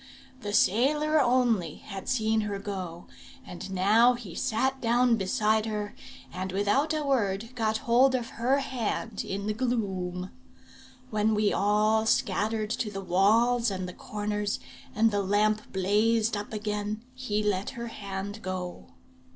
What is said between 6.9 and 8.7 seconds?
a word, got hold of her